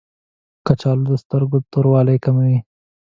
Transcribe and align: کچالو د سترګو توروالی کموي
کچالو 0.65 1.03
د 1.09 1.11
سترګو 1.23 1.57
توروالی 1.71 2.17
کموي 2.25 2.57